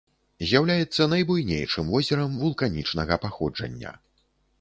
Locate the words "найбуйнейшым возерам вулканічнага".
1.11-3.19